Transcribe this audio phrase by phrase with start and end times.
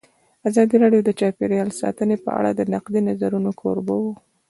[0.49, 4.13] ازادي راډیو د چاپیریال ساتنه په اړه د نقدي نظرونو کوربه وه.